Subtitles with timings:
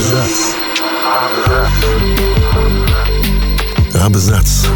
[0.00, 0.54] Абзац.
[4.02, 4.66] Абзац.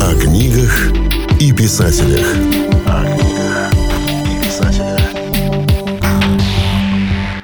[0.00, 0.90] О книгах
[1.38, 2.26] и писателях.
[2.86, 3.72] О книгах
[4.26, 5.00] и писателях.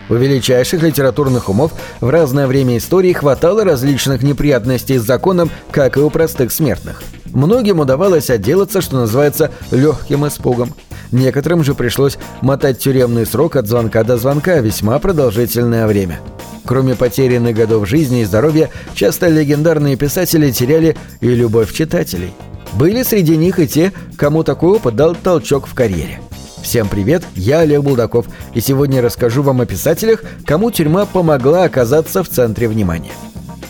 [0.08, 6.00] У величайших литературных умов в разное время истории хватало различных неприятностей с законом, как и
[6.00, 7.00] у простых смертных.
[7.32, 10.72] Многим удавалось отделаться, что называется, легким испугом.
[11.12, 16.20] Некоторым же пришлось мотать тюремный срок от звонка до звонка весьма продолжительное время.
[16.64, 22.32] Кроме потерянных годов жизни и здоровья, часто легендарные писатели теряли и любовь читателей.
[22.72, 26.20] Были среди них и те, кому такой опыт дал толчок в карьере.
[26.62, 32.24] Всем привет, я Олег Булдаков, и сегодня расскажу вам о писателях, кому тюрьма помогла оказаться
[32.24, 33.12] в центре внимания.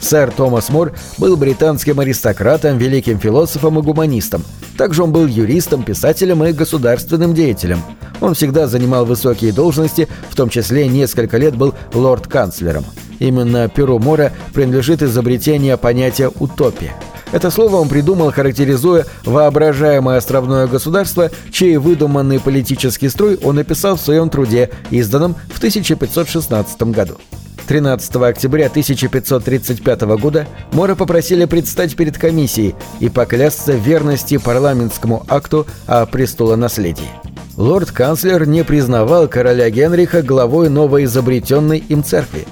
[0.00, 4.42] Сэр Томас Мор был британским аристократом, великим философом и гуманистом.
[4.76, 7.80] Также он был юристом, писателем и государственным деятелем.
[8.20, 12.84] Он всегда занимал высокие должности, в том числе несколько лет был лорд-канцлером.
[13.18, 16.94] Именно Перу Мора принадлежит изобретение понятия «утопия».
[17.32, 24.00] Это слово он придумал, характеризуя воображаемое островное государство, чей выдуманный политический строй он описал в
[24.00, 27.16] своем труде, изданном в 1516 году.
[27.66, 36.06] 13 октября 1535 года Мора попросили предстать перед комиссией и поклясться верности парламентскому акту о
[36.06, 37.10] престолонаследии.
[37.56, 42.46] Лорд-канцлер не признавал короля Генриха главой новоизобретенной им церкви.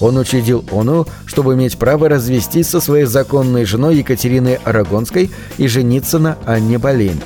[0.00, 6.18] Он учредил ону, чтобы иметь право развестись со своей законной женой Екатериной Арагонской и жениться
[6.18, 7.20] на Анне Болейн.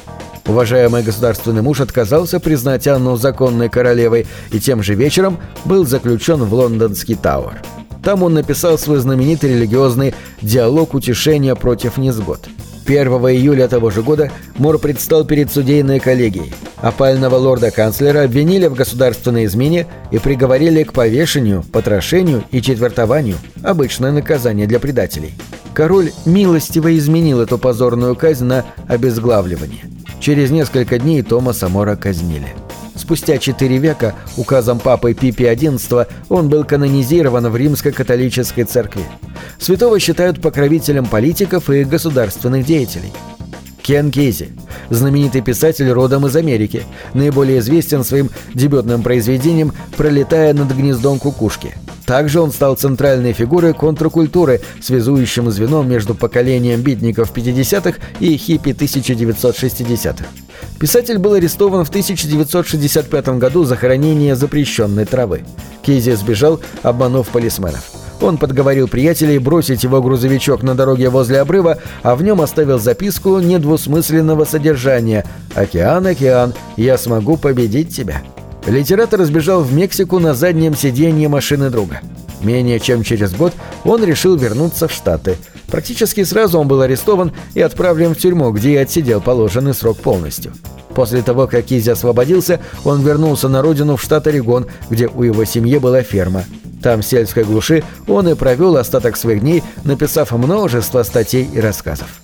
[0.47, 6.53] Уважаемый государственный муж отказался признать Анну законной королевой и тем же вечером был заключен в
[6.53, 7.63] лондонский Тауэр.
[8.03, 12.47] Там он написал свой знаменитый религиозный «Диалог утешения против несгод».
[12.87, 16.53] 1 июля того же года Мор предстал перед судейной коллегией.
[16.83, 24.67] Опального лорда-канцлера обвинили в государственной измене и приговорили к повешению, потрошению и четвертованию– обычное наказание
[24.67, 25.33] для предателей.
[25.73, 29.94] Король милостиво изменил эту позорную казнь на обезглавливание.
[30.25, 32.49] Через несколько дней Томаса Мора казнили.
[32.95, 39.05] Спустя четыре века указом папы Пипи XI он был канонизирован в римско-католической церкви.
[39.59, 43.13] Святого считают покровителем политиков и государственных деятелей.
[43.85, 44.49] Кен Кейзи,
[44.89, 51.77] знаменитый писатель родом из Америки, наиболее известен своим дебютным произведением «Пролетая над гнездом кукушки».
[52.07, 60.25] Также он стал центральной фигурой контркультуры, связующим звеном между поколением битников 50-х и хиппи 1960-х.
[60.81, 65.45] Писатель был арестован в 1965 году за хранение запрещенной травы.
[65.83, 68.04] Кейзи сбежал, обманув полисменов.
[68.21, 73.39] Он подговорил приятелей бросить его грузовичок на дороге возле обрыва, а в нем оставил записку
[73.39, 78.23] недвусмысленного содержания «Океан, океан, я смогу победить тебя».
[78.67, 82.01] Литератор сбежал в Мексику на заднем сиденье машины друга.
[82.41, 83.53] Менее чем через год
[83.85, 85.37] он решил вернуться в Штаты.
[85.69, 90.53] Практически сразу он был арестован и отправлен в тюрьму, где и отсидел положенный срок полностью.
[90.95, 95.45] После того, как Кизи освободился, он вернулся на родину в штат Орегон, где у его
[95.45, 96.45] семьи была ферма.
[96.85, 102.21] Там, в сельской глуши, он и провел остаток своих дней, написав множество статей и рассказов.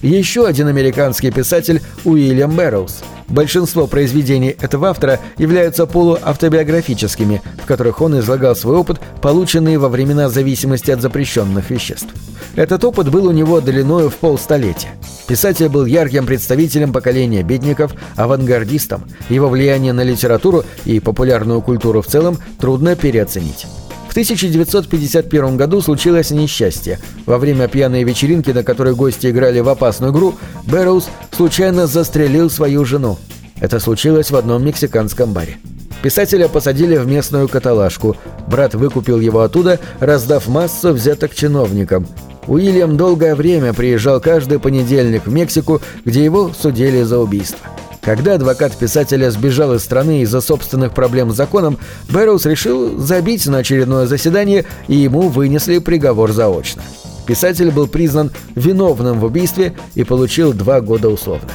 [0.00, 8.18] Еще один американский писатель Уильям Бэрроуз– Большинство произведений этого автора являются полуавтобиографическими, в которых он
[8.18, 12.08] излагал свой опыт, полученный во времена зависимости от запрещенных веществ.
[12.56, 14.94] Этот опыт был у него длиною в полстолетия.
[15.26, 19.04] Писатель был ярким представителем поколения бедников, авангардистом.
[19.28, 23.66] Его влияние на литературу и популярную культуру в целом трудно переоценить.
[24.08, 26.98] В 1951 году случилось несчастье.
[27.26, 32.86] Во время пьяной вечеринки, на которой гости играли в опасную игру, Бэрроуз случайно застрелил свою
[32.86, 33.18] жену.
[33.60, 35.58] Это случилось в одном мексиканском баре.
[36.02, 38.16] Писателя посадили в местную каталажку.
[38.46, 42.06] Брат выкупил его оттуда, раздав массу взяток чиновникам.
[42.46, 47.58] Уильям долгое время приезжал каждый понедельник в Мексику, где его судили за убийство.
[48.02, 51.78] Когда адвокат писателя сбежал из страны из-за собственных проблем с законом,
[52.10, 56.82] Бэрроуз решил забить на очередное заседание, и ему вынесли приговор заочно.
[57.26, 61.50] Писатель был признан виновным в убийстве и получил два года условно.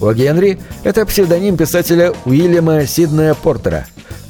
[0.00, 3.86] О Генри– это псевдоним писателя Уильяма Сиднея Портера.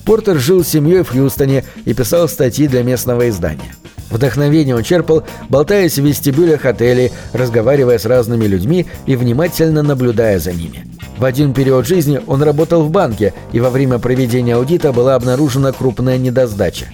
[0.07, 3.75] Портер жил с семьей в Хьюстоне и писал статьи для местного издания.
[4.11, 10.53] Вдохновение он черпал, болтаясь в вестибюлях отелей, разговаривая с разными людьми и внимательно наблюдая за
[10.53, 10.87] ними.
[11.17, 15.73] В один период жизни он работал в банке, и во время проведения аудита была обнаружена
[15.73, 16.87] крупная недосдача.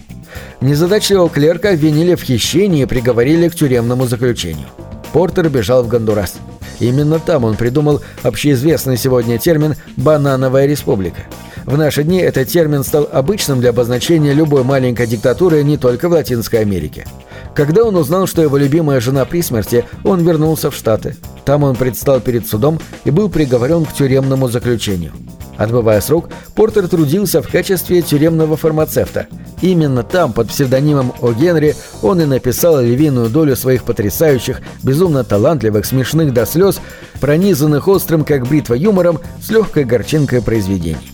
[0.60, 4.66] Незадачливого клерка обвинили в хищении и приговорили к тюремному заключению.
[5.12, 6.34] Портер бежал в Гондурас.
[6.78, 11.22] Именно там он придумал общеизвестный сегодня термин «банановая республика».
[11.64, 16.12] В наши дни этот термин стал обычным для обозначения любой маленькой диктатуры не только в
[16.12, 17.06] Латинской Америке.
[17.54, 21.16] Когда он узнал, что его любимая жена при смерти, он вернулся в Штаты.
[21.44, 25.12] Там он предстал перед судом и был приговорен к тюремному заключению.
[25.56, 29.26] Отбывая срок, Портер трудился в качестве тюремного фармацевта.
[29.60, 31.32] Именно там, под псевдонимом О.
[31.32, 36.80] Генри, он и написал львиную долю своих потрясающих, безумно талантливых, смешных до слез,
[37.20, 41.09] пронизанных острым, как бритва юмором, с легкой горчинкой произведений.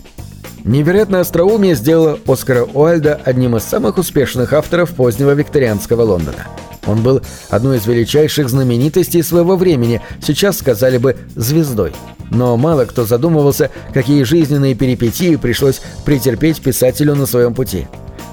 [0.66, 6.48] Невероятное остроумие сделало Оскара Уальда одним из самых успешных авторов позднего викторианского Лондона.
[6.86, 11.92] Он был одной из величайших знаменитостей своего времени, сейчас сказали бы «звездой».
[12.32, 17.86] Но мало кто задумывался, какие жизненные перипетии пришлось претерпеть писателю на своем пути.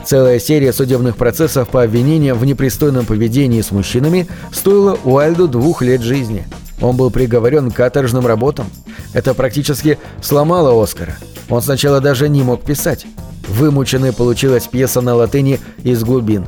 [0.04, 6.02] Целая серия судебных процессов по обвинениям в непристойном поведении с мужчинами стоила Уальду двух лет
[6.02, 6.44] жизни.
[6.82, 8.66] Он был приговорен к каторжным работам.
[9.14, 11.16] Это практически сломало Оскара.
[11.50, 13.06] Он сначала даже не мог писать.
[13.48, 16.48] Вымученной получилась пьеса на латыни «Из глубин».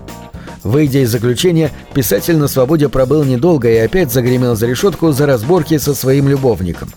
[0.63, 5.77] Выйдя из заключения, писатель на свободе пробыл недолго и опять загремел за решетку за разборки
[5.77, 6.89] со своим любовником.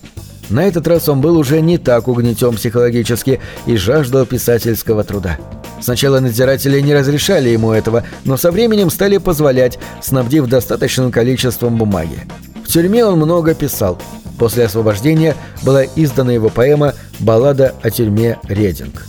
[0.48, 5.36] На этот раз он был уже не так угнетен психологически и жаждал писательского труда.
[5.80, 12.26] Сначала надзиратели не разрешали ему этого, но со временем стали позволять, снабдив достаточным количеством бумаги.
[12.68, 13.98] В тюрьме он много писал.
[14.38, 19.06] После освобождения была издана его поэма «Баллада о тюрьме Рединг».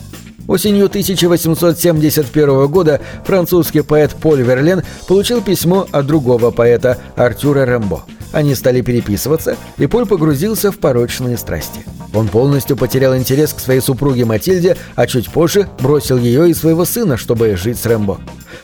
[0.48, 8.04] Осенью 1871 года французский поэт Поль Верлен получил письмо от другого поэта Артюра Рембо.
[8.32, 11.82] Они стали переписываться, и Поль погрузился в порочные страсти.
[12.14, 16.86] Он полностью потерял интерес к своей супруге Матильде, а чуть позже бросил ее и своего
[16.86, 18.20] сына, чтобы жить с Рэмбо.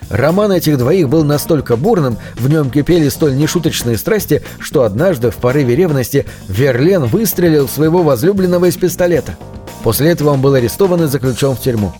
[0.10, 5.36] Роман этих двоих был настолько бурным, в нем кипели столь нешуточные страсти, что однажды в
[5.36, 9.38] порыве ревности Верлен выстрелил своего возлюбленного из пистолета–
[9.86, 11.94] После этого он был арестован и заключен в тюрьму.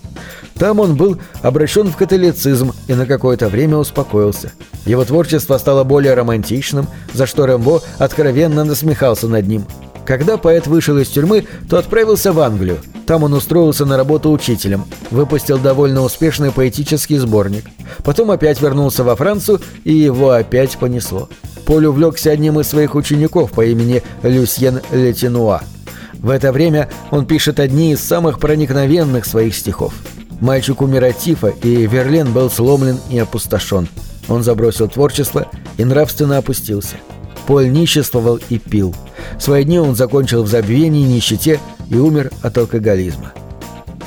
[0.54, 4.50] Там он был обращен в католицизм и на какое-то время успокоился.
[4.86, 9.66] Его творчество стало более романтичным, за что Рэмбо откровенно насмехался над ним.
[10.04, 12.78] Когда поэт вышел из тюрьмы, то отправился в Англию.
[13.06, 17.64] Там он устроился на работу учителем, выпустил довольно успешный поэтический сборник.
[18.04, 21.28] Потом опять вернулся во Францию, и его опять понесло.
[21.64, 25.62] Поль увлекся одним из своих учеников по имени Люсьен Летинуа–
[26.26, 29.94] в это время он пишет одни из самых проникновенных своих стихов.
[30.40, 33.88] Мальчик умер от тифа, и Верлен был сломлен и опустошен.
[34.28, 36.96] Он забросил творчество и нравственно опустился.
[37.46, 38.94] Поль ниществовал и пил.
[39.38, 41.60] Свои дни он закончил в забвении, нищете
[41.90, 43.32] и умер от алкоголизма.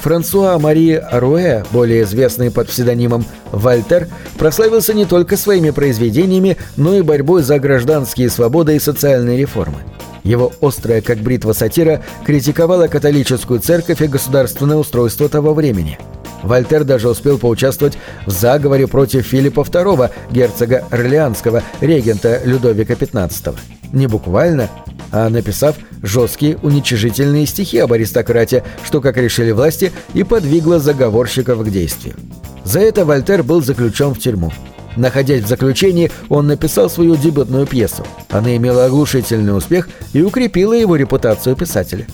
[0.01, 7.01] Франсуа Мари Аруэ, более известный под псевдонимом Вальтер, прославился не только своими произведениями, но и
[7.01, 9.79] борьбой за гражданские свободы и социальные реформы.
[10.23, 15.97] Его острая, как бритва сатира, критиковала католическую церковь и государственное устройство того времени.
[16.43, 23.57] Вольтер даже успел поучаствовать в заговоре против Филиппа II, герцога Орлеанского, регента Людовика XV.
[23.91, 24.69] Не буквально,
[25.11, 31.69] а написав жесткие уничижительные стихи об аристократии, что, как решили власти, и подвигло заговорщиков к
[31.69, 32.15] действию.
[32.63, 34.51] За это Вольтер был заключен в тюрьму.
[34.95, 38.05] Находясь в заключении, он написал свою дебютную пьесу.
[38.29, 42.05] Она имела оглушительный успех и укрепила его репутацию писателя.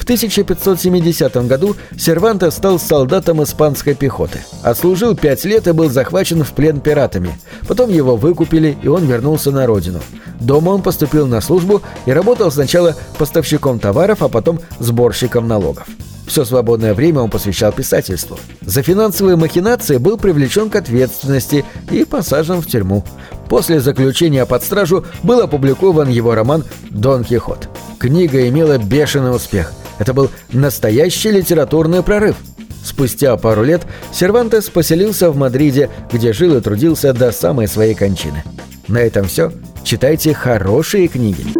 [0.00, 4.42] В 1570 году Серванте стал солдатом испанской пехоты.
[4.62, 7.38] Отслужил пять лет и был захвачен в плен пиратами.
[7.68, 10.00] Потом его выкупили, и он вернулся на родину.
[10.40, 15.86] Дома он поступил на службу и работал сначала поставщиком товаров, а потом сборщиком налогов.
[16.30, 18.38] Все свободное время он посвящал писательству.
[18.60, 23.04] За финансовые махинации был привлечен к ответственности и посажен в тюрьму.
[23.48, 27.68] После заключения под стражу был опубликован его роман «Дон Кихот».
[27.98, 29.72] Книга имела бешеный успех.
[29.98, 32.36] Это был настоящий литературный прорыв.
[32.84, 33.82] Спустя пару лет
[34.12, 38.44] Сервантес поселился в Мадриде, где жил и трудился до самой своей кончины.
[38.86, 39.50] На этом все.
[39.82, 41.59] Читайте хорошие книги.